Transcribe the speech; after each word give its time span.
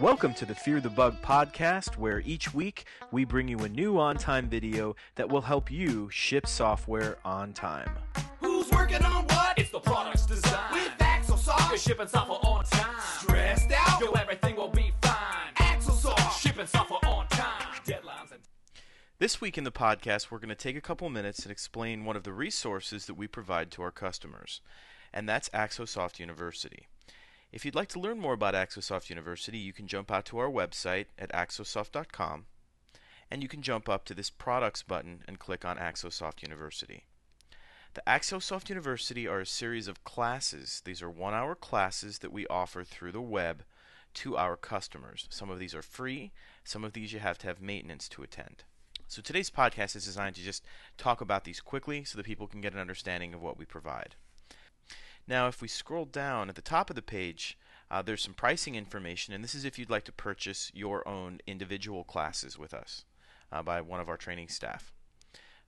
Welcome 0.00 0.32
to 0.34 0.46
the 0.46 0.54
Fear 0.54 0.80
the 0.80 0.90
Bug 0.90 1.20
podcast, 1.22 1.96
where 1.96 2.20
each 2.20 2.54
week 2.54 2.84
we 3.10 3.24
bring 3.24 3.48
you 3.48 3.58
a 3.58 3.68
new 3.68 3.94
OnTime 3.94 4.44
video 4.44 4.94
that 5.16 5.28
will 5.28 5.40
help 5.40 5.72
you 5.72 6.08
ship 6.12 6.46
software 6.46 7.18
on 7.24 7.52
time. 7.52 7.90
Who's 8.38 8.70
working 8.70 9.02
on 9.02 9.24
what? 9.24 9.58
It's 9.58 9.70
the 9.70 9.80
product's 9.80 10.24
design. 10.24 10.72
With 10.72 10.92
Axel 11.00 11.36
You're 11.68 11.78
shipping 11.78 12.06
software 12.06 12.38
on 12.44 12.64
time. 12.66 12.94
Stressed 13.18 13.72
out? 13.72 14.00
Yo, 14.00 14.12
everything 14.12 14.54
will 14.54 14.68
be 14.68 14.92
fine. 15.02 15.52
Axosoft. 15.56 16.38
Shipping 16.38 16.66
software 16.66 17.00
on 17.04 17.26
time. 17.26 17.66
Deadlines 17.84 18.30
and 18.30 18.40
This 19.18 19.40
week 19.40 19.58
in 19.58 19.64
the 19.64 19.72
podcast, 19.72 20.30
we're 20.30 20.38
going 20.38 20.48
to 20.50 20.54
take 20.54 20.76
a 20.76 20.80
couple 20.80 21.10
minutes 21.10 21.40
and 21.40 21.50
explain 21.50 22.04
one 22.04 22.14
of 22.14 22.22
the 22.22 22.32
resources 22.32 23.06
that 23.06 23.14
we 23.14 23.26
provide 23.26 23.72
to 23.72 23.82
our 23.82 23.90
customers, 23.90 24.60
and 25.12 25.28
that's 25.28 25.48
Axosoft 25.48 26.20
University. 26.20 26.86
If 27.50 27.64
you'd 27.64 27.74
like 27.74 27.88
to 27.90 28.00
learn 28.00 28.20
more 28.20 28.34
about 28.34 28.52
Axosoft 28.52 29.08
University, 29.08 29.56
you 29.56 29.72
can 29.72 29.86
jump 29.86 30.10
out 30.10 30.26
to 30.26 30.38
our 30.38 30.50
website 30.50 31.06
at 31.18 31.32
axosoft.com, 31.32 32.44
and 33.30 33.42
you 33.42 33.48
can 33.48 33.62
jump 33.62 33.88
up 33.88 34.04
to 34.04 34.14
this 34.14 34.28
products 34.28 34.82
button 34.82 35.24
and 35.26 35.38
click 35.38 35.64
on 35.64 35.78
Axosoft 35.78 36.42
University. 36.42 37.06
The 37.94 38.02
Axosoft 38.06 38.68
University 38.68 39.26
are 39.26 39.40
a 39.40 39.46
series 39.46 39.88
of 39.88 40.04
classes. 40.04 40.82
These 40.84 41.00
are 41.00 41.10
one 41.10 41.32
hour 41.32 41.54
classes 41.54 42.18
that 42.18 42.32
we 42.32 42.46
offer 42.48 42.84
through 42.84 43.12
the 43.12 43.22
web 43.22 43.64
to 44.14 44.36
our 44.36 44.56
customers. 44.56 45.26
Some 45.30 45.48
of 45.48 45.58
these 45.58 45.74
are 45.74 45.82
free, 45.82 46.32
some 46.64 46.84
of 46.84 46.92
these 46.92 47.14
you 47.14 47.18
have 47.20 47.38
to 47.38 47.46
have 47.46 47.62
maintenance 47.62 48.10
to 48.10 48.22
attend. 48.22 48.64
So 49.06 49.22
today's 49.22 49.48
podcast 49.48 49.96
is 49.96 50.04
designed 50.04 50.36
to 50.36 50.42
just 50.42 50.66
talk 50.98 51.22
about 51.22 51.44
these 51.44 51.62
quickly 51.62 52.04
so 52.04 52.18
that 52.18 52.26
people 52.26 52.46
can 52.46 52.60
get 52.60 52.74
an 52.74 52.78
understanding 52.78 53.32
of 53.32 53.40
what 53.40 53.56
we 53.56 53.64
provide. 53.64 54.16
Now, 55.28 55.46
if 55.46 55.60
we 55.60 55.68
scroll 55.68 56.06
down 56.06 56.48
at 56.48 56.54
the 56.54 56.62
top 56.62 56.88
of 56.88 56.96
the 56.96 57.02
page, 57.02 57.58
uh, 57.90 58.00
there's 58.00 58.22
some 58.22 58.32
pricing 58.32 58.74
information, 58.74 59.34
and 59.34 59.44
this 59.44 59.54
is 59.54 59.66
if 59.66 59.78
you'd 59.78 59.90
like 59.90 60.04
to 60.04 60.12
purchase 60.12 60.72
your 60.74 61.06
own 61.06 61.40
individual 61.46 62.02
classes 62.02 62.58
with 62.58 62.72
us 62.72 63.04
uh, 63.52 63.62
by 63.62 63.82
one 63.82 64.00
of 64.00 64.08
our 64.08 64.16
training 64.16 64.48
staff. 64.48 64.90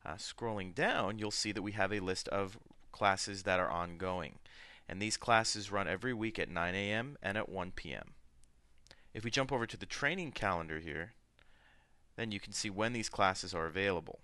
Uh, 0.04 0.14
scrolling 0.14 0.74
down, 0.74 1.18
you'll 1.18 1.30
see 1.30 1.52
that 1.52 1.60
we 1.60 1.72
have 1.72 1.92
a 1.92 2.00
list 2.00 2.26
of 2.28 2.58
classes 2.90 3.42
that 3.42 3.60
are 3.60 3.70
ongoing, 3.70 4.38
and 4.88 5.00
these 5.00 5.18
classes 5.18 5.70
run 5.70 5.86
every 5.86 6.14
week 6.14 6.38
at 6.38 6.48
9 6.48 6.74
a.m. 6.74 7.18
and 7.22 7.36
at 7.36 7.50
1 7.50 7.72
p.m. 7.72 8.14
If 9.12 9.24
we 9.24 9.30
jump 9.30 9.52
over 9.52 9.66
to 9.66 9.76
the 9.76 9.84
training 9.84 10.32
calendar 10.32 10.78
here, 10.78 11.12
then 12.16 12.32
you 12.32 12.40
can 12.40 12.54
see 12.54 12.70
when 12.70 12.94
these 12.94 13.10
classes 13.10 13.54
are 13.54 13.66
available. 13.66 14.20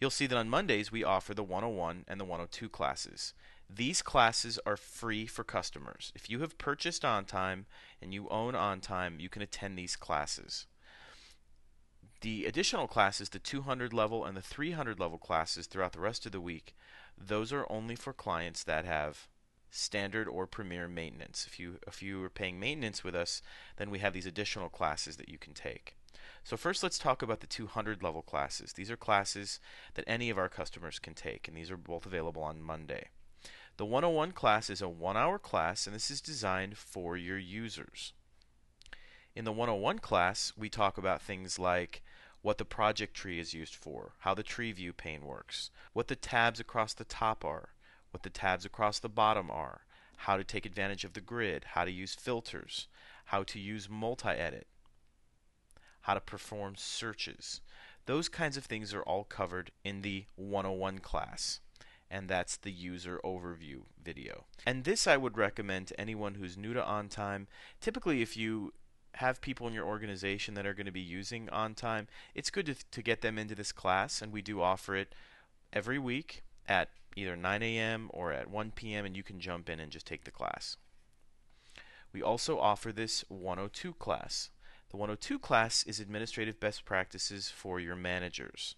You'll 0.00 0.10
see 0.10 0.26
that 0.26 0.36
on 0.36 0.50
Mondays 0.50 0.92
we 0.92 1.04
offer 1.04 1.34
the 1.34 1.42
101 1.42 2.04
and 2.08 2.20
the 2.20 2.24
102 2.24 2.68
classes. 2.68 3.32
These 3.68 4.02
classes 4.02 4.58
are 4.66 4.76
free 4.76 5.26
for 5.26 5.42
customers. 5.42 6.12
If 6.14 6.30
you 6.30 6.40
have 6.40 6.58
purchased 6.58 7.02
OnTime 7.02 7.64
and 8.00 8.12
you 8.12 8.28
own 8.28 8.54
OnTime, 8.54 9.20
you 9.20 9.28
can 9.28 9.42
attend 9.42 9.78
these 9.78 9.96
classes. 9.96 10.66
The 12.20 12.46
additional 12.46 12.86
classes, 12.86 13.30
the 13.30 13.38
200 13.38 13.92
level 13.92 14.24
and 14.24 14.36
the 14.36 14.42
300 14.42 15.00
level 15.00 15.18
classes 15.18 15.66
throughout 15.66 15.92
the 15.92 16.00
rest 16.00 16.24
of 16.24 16.32
the 16.32 16.40
week, 16.40 16.74
those 17.18 17.52
are 17.52 17.66
only 17.70 17.96
for 17.96 18.12
clients 18.12 18.64
that 18.64 18.84
have 18.84 19.28
standard 19.70 20.28
or 20.28 20.46
premier 20.46 20.86
maintenance. 20.86 21.46
If 21.46 21.58
you 21.58 21.78
if 21.86 22.02
you 22.02 22.22
are 22.24 22.30
paying 22.30 22.60
maintenance 22.60 23.02
with 23.02 23.14
us, 23.14 23.42
then 23.76 23.90
we 23.90 23.98
have 23.98 24.12
these 24.12 24.26
additional 24.26 24.68
classes 24.68 25.16
that 25.16 25.28
you 25.28 25.36
can 25.36 25.52
take. 25.52 25.96
So 26.44 26.56
first 26.56 26.82
let's 26.82 26.98
talk 26.98 27.22
about 27.22 27.40
the 27.40 27.46
200 27.46 28.02
level 28.02 28.22
classes. 28.22 28.74
These 28.74 28.90
are 28.90 28.96
classes 28.96 29.58
that 29.94 30.04
any 30.06 30.30
of 30.30 30.38
our 30.38 30.48
customers 30.48 30.98
can 30.98 31.14
take 31.14 31.48
and 31.48 31.56
these 31.56 31.70
are 31.70 31.76
both 31.76 32.06
available 32.06 32.42
on 32.42 32.62
Monday. 32.62 33.08
The 33.76 33.84
101 33.84 34.30
class 34.32 34.70
is 34.70 34.80
a 34.80 34.84
1-hour 34.84 35.40
class 35.40 35.86
and 35.88 35.96
this 35.96 36.08
is 36.08 36.20
designed 36.20 36.78
for 36.78 37.16
your 37.16 37.38
users. 37.38 38.12
In 39.34 39.44
the 39.44 39.50
101 39.50 39.98
class, 39.98 40.52
we 40.56 40.68
talk 40.68 40.96
about 40.96 41.20
things 41.20 41.58
like 41.58 42.00
what 42.40 42.58
the 42.58 42.64
project 42.64 43.14
tree 43.14 43.40
is 43.40 43.52
used 43.52 43.74
for, 43.74 44.12
how 44.20 44.32
the 44.32 44.44
tree 44.44 44.70
view 44.70 44.92
pane 44.92 45.22
works, 45.22 45.70
what 45.92 46.06
the 46.06 46.14
tabs 46.14 46.60
across 46.60 46.94
the 46.94 47.04
top 47.04 47.44
are, 47.44 47.70
what 48.12 48.22
the 48.22 48.30
tabs 48.30 48.64
across 48.64 49.00
the 49.00 49.08
bottom 49.08 49.50
are, 49.50 49.86
how 50.18 50.36
to 50.36 50.44
take 50.44 50.66
advantage 50.66 51.04
of 51.04 51.14
the 51.14 51.20
grid, 51.20 51.64
how 51.70 51.84
to 51.84 51.90
use 51.90 52.14
filters, 52.14 52.86
how 53.24 53.42
to 53.42 53.58
use 53.58 53.88
multi-edit, 53.90 54.68
how 56.02 56.14
to 56.14 56.20
perform 56.20 56.74
searches. 56.76 57.60
Those 58.06 58.28
kinds 58.28 58.56
of 58.56 58.66
things 58.66 58.94
are 58.94 59.02
all 59.02 59.24
covered 59.24 59.72
in 59.82 60.02
the 60.02 60.26
101 60.36 61.00
class. 61.00 61.58
And 62.14 62.28
that's 62.28 62.56
the 62.56 62.70
user 62.70 63.20
overview 63.24 63.80
video. 64.00 64.44
And 64.64 64.84
this 64.84 65.08
I 65.08 65.16
would 65.16 65.36
recommend 65.36 65.88
to 65.88 66.00
anyone 66.00 66.36
who's 66.36 66.56
new 66.56 66.72
to 66.72 66.80
OnTime. 66.80 67.46
Typically, 67.80 68.22
if 68.22 68.36
you 68.36 68.72
have 69.14 69.40
people 69.40 69.66
in 69.66 69.74
your 69.74 69.84
organization 69.84 70.54
that 70.54 70.64
are 70.64 70.74
going 70.74 70.86
to 70.86 70.92
be 70.92 71.00
using 71.00 71.48
OnTime, 71.48 72.06
it's 72.32 72.50
good 72.50 72.66
to, 72.66 72.76
to 72.88 73.02
get 73.02 73.20
them 73.20 73.36
into 73.36 73.56
this 73.56 73.72
class, 73.72 74.22
and 74.22 74.32
we 74.32 74.42
do 74.42 74.62
offer 74.62 74.94
it 74.94 75.12
every 75.72 75.98
week 75.98 76.44
at 76.68 76.90
either 77.16 77.34
9 77.34 77.62
a.m. 77.64 78.08
or 78.14 78.32
at 78.32 78.48
1 78.48 78.70
p.m., 78.76 79.04
and 79.04 79.16
you 79.16 79.24
can 79.24 79.40
jump 79.40 79.68
in 79.68 79.80
and 79.80 79.90
just 79.90 80.06
take 80.06 80.22
the 80.22 80.30
class. 80.30 80.76
We 82.12 82.22
also 82.22 82.60
offer 82.60 82.92
this 82.92 83.24
102 83.26 83.92
class. 83.94 84.50
The 84.90 84.98
102 84.98 85.40
class 85.40 85.82
is 85.82 85.98
administrative 85.98 86.60
best 86.60 86.84
practices 86.84 87.50
for 87.50 87.80
your 87.80 87.96
managers. 87.96 88.76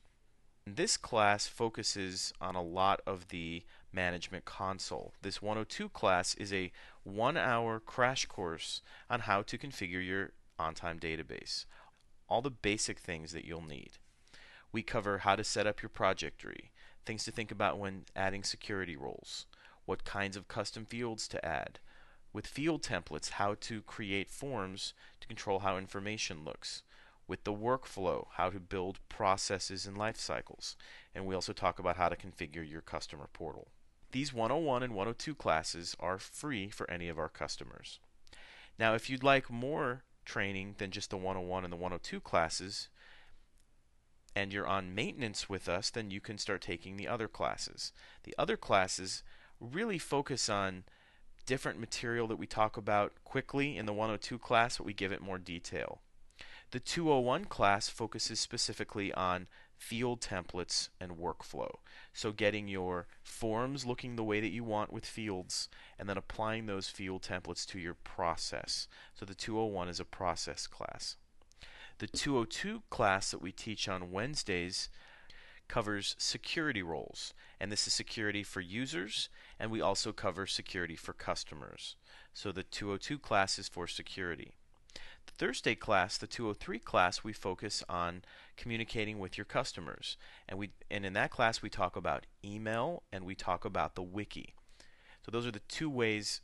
This 0.69 0.97
class 0.97 1.47
focuses 1.47 2.34
on 2.41 2.56
a 2.56 2.62
lot 2.62 3.00
of 3.06 3.28
the 3.28 3.62
management 3.93 4.44
console. 4.44 5.15
This 5.22 5.41
102 5.41 5.88
class 5.91 6.34
is 6.34 6.53
a 6.53 6.72
one 7.04 7.37
hour 7.37 7.78
crash 7.78 8.27
course 8.27 8.82
on 9.09 9.21
how 9.21 9.43
to 9.43 9.56
configure 9.56 10.04
your 10.04 10.32
OnTime 10.59 10.99
database. 10.99 11.66
All 12.28 12.43
the 12.43 12.50
basic 12.50 12.99
things 12.99 13.31
that 13.31 13.44
you'll 13.44 13.65
need. 13.65 13.93
We 14.72 14.82
cover 14.82 15.19
how 15.19 15.37
to 15.37 15.44
set 15.44 15.69
up 15.69 15.82
your 15.82 15.88
project 15.88 16.41
tree, 16.41 16.72
things 17.04 17.25
to 17.27 17.31
think 17.31 17.53
about 17.53 17.78
when 17.78 18.06
adding 18.16 18.43
security 18.43 18.97
roles, 18.97 19.47
what 19.84 20.04
kinds 20.04 20.37
of 20.37 20.48
custom 20.48 20.84
fields 20.84 21.28
to 21.28 21.44
add, 21.47 21.78
with 22.33 22.48
field 22.48 22.83
templates, 22.83 23.31
how 23.31 23.54
to 23.60 23.83
create 23.83 24.31
forms 24.31 24.94
to 25.21 25.28
control 25.28 25.60
how 25.60 25.78
information 25.78 26.44
looks, 26.44 26.83
with 27.28 27.44
the 27.44 27.53
workflow, 27.53 28.26
how 28.34 28.50
to 28.50 28.60
build 28.60 29.00
processes 29.09 29.87
and 29.87 29.97
life 29.97 30.16
cycles, 30.16 30.76
and 31.14 31.26
we 31.26 31.34
also 31.34 31.53
talk 31.53 31.78
about 31.78 31.97
how 31.97 32.09
to 32.09 32.16
configure 32.16 32.69
your 32.69 32.81
customer 32.81 33.28
portal. 33.32 33.69
These 34.12 34.32
101 34.32 34.82
and 34.82 34.94
102 34.94 35.34
classes 35.34 35.97
are 35.98 36.19
free 36.19 36.69
for 36.69 36.88
any 36.91 37.09
of 37.09 37.19
our 37.19 37.28
customers. 37.28 37.98
Now, 38.78 38.94
if 38.94 39.10
you'd 39.10 39.25
like 39.25 39.50
more 39.50 40.04
training 40.25 40.76
than 40.78 40.91
just 40.91 41.10
the 41.10 41.16
101 41.16 41.65
and 41.65 41.72
the 41.72 41.76
102 41.76 42.20
classes, 42.20 42.88
and 44.34 44.53
you're 44.53 44.66
on 44.66 44.94
maintenance 44.94 45.48
with 45.48 45.69
us, 45.69 45.88
then 45.91 46.10
you 46.10 46.20
can 46.20 46.36
start 46.36 46.60
taking 46.60 46.97
the 46.97 47.09
other 47.09 47.26
classes. 47.26 47.92
The 48.25 48.34
other 48.38 48.56
classes 48.56 49.22
really 49.60 49.98
focus 49.98 50.48
on 50.50 50.84
different 51.47 51.81
material 51.81 52.26
that 52.26 52.36
we 52.36 52.47
talk 52.47 52.76
about 52.76 53.12
quickly 53.25 53.78
in 53.78 53.86
the 53.86 53.92
102 53.94 54.38
class, 54.38 54.76
but 54.76 54.86
we 54.86 54.92
give 54.92 55.12
it 55.12 55.22
more 55.22 55.38
detail. 55.38 56.00
The 56.76 56.81
201 56.81 57.47
class 57.47 57.88
focuses 57.88 58.38
specifically 58.38 59.10
on 59.14 59.47
field 59.78 60.20
templates 60.20 60.91
and 61.00 61.12
workflow. 61.12 61.76
So, 62.12 62.32
getting 62.32 62.69
your 62.69 63.06
forms 63.22 63.87
looking 63.87 64.16
the 64.16 64.22
way 64.22 64.41
that 64.41 64.50
you 64.50 64.62
want 64.62 64.92
with 64.92 65.06
fields, 65.06 65.70
and 65.98 66.06
then 66.06 66.19
applying 66.19 66.66
those 66.66 66.91
field 66.91 67.22
templates 67.22 67.65
to 67.69 67.78
your 67.78 67.94
process. 67.94 68.88
So, 69.15 69.25
the 69.25 69.34
201 69.34 69.88
is 69.88 70.00
a 70.00 70.04
process 70.04 70.66
class. 70.66 71.16
The 71.97 72.09
202 72.09 72.82
class 72.91 73.31
that 73.31 73.41
we 73.41 73.53
teach 73.53 73.88
on 73.88 74.12
Wednesdays 74.12 74.91
covers 75.68 76.15
security 76.18 76.83
roles, 76.83 77.33
and 77.59 77.72
this 77.72 77.86
is 77.86 77.95
security 77.95 78.42
for 78.42 78.60
users, 78.60 79.30
and 79.59 79.71
we 79.71 79.80
also 79.80 80.12
cover 80.12 80.47
security 80.47 80.95
for 80.95 81.15
customers. 81.15 81.97
So, 82.34 82.53
the 82.53 82.65
202 82.65 83.18
class 83.18 83.59
is 83.59 83.66
for 83.66 83.86
security. 83.86 84.55
The 85.27 85.33
Thursday 85.33 85.75
class, 85.75 86.17
the 86.19 86.27
203 86.27 86.78
class, 86.78 87.25
we 87.25 87.33
focus 87.33 87.83
on 87.89 88.23
communicating 88.57 89.19
with 89.19 89.37
your 89.37 89.45
customers. 89.45 90.17
And 90.49 90.59
we 90.59 90.71
and 90.91 91.05
in 91.05 91.13
that 91.15 91.31
class 91.31 91.63
we 91.63 91.69
talk 91.69 91.97
about 91.97 92.27
email 92.45 93.03
and 93.13 93.25
we 93.25 93.34
talk 93.34 93.65
about 93.65 93.95
the 93.95 94.03
wiki. 94.03 94.55
So 95.25 95.31
those 95.31 95.47
are 95.47 95.53
the 95.53 95.61
two 95.61 95.91
ways 95.91 96.41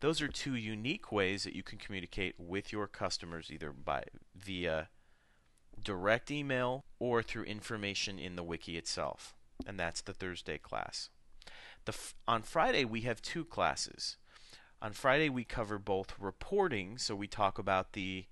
those 0.00 0.20
are 0.20 0.28
two 0.28 0.54
unique 0.54 1.12
ways 1.12 1.44
that 1.44 1.54
you 1.54 1.62
can 1.62 1.78
communicate 1.78 2.34
with 2.38 2.72
your 2.72 2.86
customers 2.86 3.50
either 3.50 3.72
by 3.72 4.04
via 4.36 4.88
direct 5.82 6.30
email 6.30 6.84
or 6.98 7.22
through 7.22 7.44
information 7.44 8.18
in 8.18 8.36
the 8.36 8.42
wiki 8.42 8.76
itself. 8.76 9.34
And 9.66 9.78
that's 9.78 10.02
the 10.02 10.12
Thursday 10.12 10.58
class. 10.58 11.10
The 11.84 11.96
on 12.26 12.42
Friday 12.42 12.84
we 12.84 13.02
have 13.02 13.22
two 13.22 13.44
classes. 13.44 14.16
On 14.84 14.92
Friday, 14.92 15.30
we 15.30 15.44
cover 15.44 15.78
both 15.78 16.12
reporting, 16.20 16.98
so 16.98 17.16
we 17.16 17.26
talk 17.26 17.58
about 17.58 17.94
the 17.94 18.26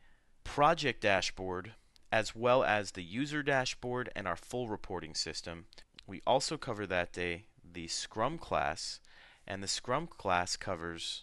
project 0.44 1.00
dashboard 1.00 1.72
as 2.12 2.36
well 2.36 2.62
as 2.62 2.90
the 2.90 3.02
user 3.02 3.42
dashboard 3.42 4.10
and 4.14 4.28
our 4.28 4.36
full 4.36 4.68
reporting 4.68 5.14
system. 5.14 5.64
We 6.06 6.20
also 6.26 6.58
cover 6.58 6.86
that 6.86 7.10
day 7.10 7.46
the 7.64 7.88
Scrum 7.88 8.36
class, 8.36 9.00
and 9.46 9.62
the 9.62 9.66
Scrum 9.66 10.06
class 10.06 10.58
covers 10.58 11.22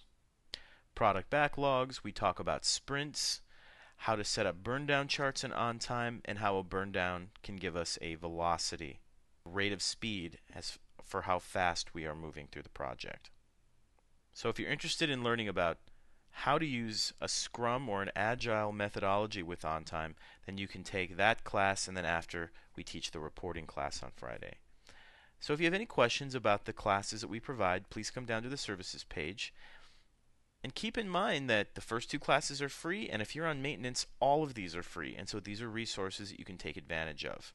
product 0.95 1.29
backlogs, 1.29 2.01
we 2.03 2.11
talk 2.11 2.39
about 2.39 2.65
sprints, 2.65 3.41
how 3.97 4.15
to 4.15 4.23
set 4.23 4.47
up 4.47 4.63
burn 4.63 4.87
down 4.87 5.07
charts 5.07 5.43
in 5.43 5.51
OnTime, 5.51 6.21
and 6.25 6.39
how 6.39 6.57
a 6.57 6.63
burn 6.63 6.91
down 6.91 7.29
can 7.43 7.57
give 7.57 7.75
us 7.75 7.99
a 8.01 8.15
velocity, 8.15 8.99
rate 9.45 9.73
of 9.73 9.83
speed 9.83 10.39
as 10.55 10.79
for 11.03 11.21
how 11.21 11.37
fast 11.37 11.93
we 11.93 12.07
are 12.07 12.15
moving 12.15 12.47
through 12.51 12.63
the 12.63 12.69
project. 12.69 13.29
So 14.33 14.49
if 14.49 14.59
you're 14.59 14.71
interested 14.71 15.09
in 15.09 15.23
learning 15.23 15.47
about 15.47 15.77
how 16.31 16.57
to 16.57 16.65
use 16.65 17.13
a 17.19 17.27
Scrum 17.27 17.89
or 17.89 18.01
an 18.01 18.11
Agile 18.15 18.71
methodology 18.71 19.43
with 19.43 19.63
OnTime, 19.63 20.13
then 20.45 20.57
you 20.57 20.67
can 20.67 20.83
take 20.83 21.17
that 21.17 21.43
class 21.43 21.87
and 21.87 21.97
then 21.97 22.05
after 22.05 22.51
we 22.75 22.83
teach 22.83 23.11
the 23.11 23.19
reporting 23.19 23.65
class 23.65 24.01
on 24.01 24.11
Friday. 24.15 24.53
So 25.39 25.53
if 25.53 25.59
you 25.59 25.65
have 25.65 25.73
any 25.73 25.85
questions 25.85 26.35
about 26.35 26.65
the 26.65 26.73
classes 26.73 27.21
that 27.21 27.29
we 27.29 27.39
provide, 27.39 27.89
please 27.89 28.11
come 28.11 28.25
down 28.25 28.43
to 28.43 28.49
the 28.49 28.57
services 28.57 29.03
page. 29.03 29.53
And 30.61 30.75
keep 30.75 30.97
in 30.97 31.07
mind 31.07 31.49
that 31.49 31.75
the 31.75 31.81
first 31.81 32.11
two 32.11 32.19
classes 32.19 32.61
are 32.61 32.69
free, 32.69 33.07
and 33.09 33.21
if 33.21 33.33
you're 33.33 33.47
on 33.47 33.61
maintenance, 33.61 34.05
all 34.19 34.43
of 34.43 34.53
these 34.53 34.75
are 34.75 34.83
free. 34.83 35.15
And 35.17 35.29
so 35.29 35.39
these 35.39 35.61
are 35.61 35.69
resources 35.69 36.29
that 36.29 36.39
you 36.39 36.43
can 36.43 36.57
take 36.57 36.75
advantage 36.75 37.23
of. 37.23 37.53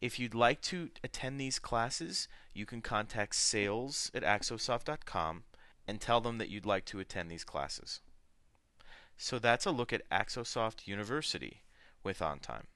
If 0.00 0.20
you'd 0.20 0.34
like 0.34 0.60
to 0.62 0.90
attend 1.02 1.40
these 1.40 1.58
classes, 1.58 2.28
you 2.54 2.64
can 2.64 2.80
contact 2.80 3.34
sales 3.34 4.12
at 4.14 4.22
axosoft.com 4.22 5.42
and 5.88 6.00
tell 6.00 6.20
them 6.20 6.38
that 6.38 6.50
you'd 6.50 6.66
like 6.66 6.84
to 6.84 7.00
attend 7.00 7.30
these 7.30 7.44
classes. 7.44 8.00
So 9.16 9.38
that's 9.40 9.66
a 9.66 9.72
look 9.72 9.92
at 9.92 10.08
Axosoft 10.10 10.86
University 10.86 11.62
with 12.04 12.20
OnTime. 12.20 12.66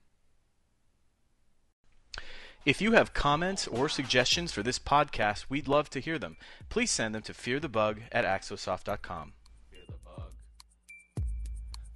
If 2.65 2.81
you 2.81 2.93
have 2.93 3.13
comments 3.13 3.67
or 3.67 3.89
suggestions 3.89 4.53
for 4.53 4.63
this 4.63 4.79
podcast, 4.79 5.47
we'd 5.49 5.69
love 5.69 5.91
to 5.91 6.01
hear 6.01 6.19
them. 6.19 6.37
Please 6.69 6.91
send 6.91 7.15
them 7.15 7.23
to 7.23 7.33
fearthebug 7.33 8.03
at 8.13 8.25
axosoft.com. 8.25 9.33
Fear 9.71 9.81
the 9.89 9.97
bug. 10.05 10.31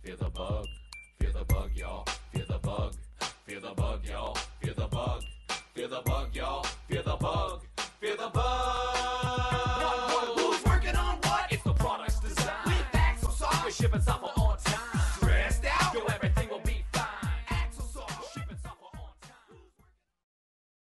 Fear 0.02 0.16
the 0.16 0.30
bug. 0.30 0.66
Fear 1.18 1.30
the 1.32 1.44
bug, 1.44 1.70
y'all. 1.74 2.04
Fear 2.32 2.44
the 2.48 2.58
bug. 2.58 2.94
Fear 3.46 3.60
the 3.60 3.74
bug, 3.74 4.00
y'all. 4.06 4.34
Fear 4.60 4.74
the 4.74 4.86
bug. 4.88 5.22
Fear 5.74 5.88
the 5.88 6.02
bug, 6.04 6.34
y'all. 6.34 6.64
Fear 6.88 7.02
the 7.02 7.16
bug. 7.16 7.62
Fear 8.00 8.16
the 8.16 8.28
bug. 8.28 9.15